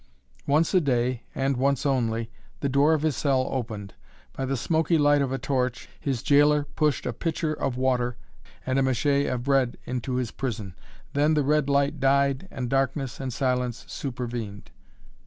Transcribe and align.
Once 0.47 0.73
a 0.73 0.81
day, 0.81 1.21
and 1.35 1.57
once 1.57 1.85
only, 1.85 2.31
the 2.61 2.67
door 2.67 2.95
of 2.95 3.03
his 3.03 3.15
cell 3.15 3.47
opened. 3.51 3.93
By 4.33 4.45
the 4.45 4.57
smoky 4.57 4.97
light 4.97 5.21
of 5.21 5.31
a 5.31 5.37
torch, 5.37 5.87
his 5.99 6.23
gaoler 6.23 6.63
pushed 6.75 7.05
a 7.05 7.13
pitcher 7.13 7.53
of 7.53 7.77
water 7.77 8.17
and 8.65 8.79
a 8.79 8.81
machet 8.81 9.27
of 9.27 9.43
bread 9.43 9.77
into 9.85 10.15
his 10.15 10.31
prison. 10.31 10.73
Then 11.13 11.35
the 11.35 11.43
red 11.43 11.69
light 11.69 11.99
died 11.99 12.47
and 12.49 12.67
darkness 12.67 13.19
and 13.19 13.31
silence 13.31 13.85
supervened. 13.87 14.71